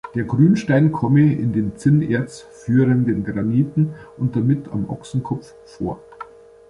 Der 0.15 0.23
Grünstein 0.23 0.91
komme 0.91 1.31
in 1.31 1.53
den 1.53 1.77
Zinnerz 1.77 2.39
führenden 2.39 3.23
Graniten 3.23 3.93
und 4.17 4.35
damit 4.35 4.67
am 4.69 4.89
Ochsenkopf 4.89 5.53
vor. 5.67 6.01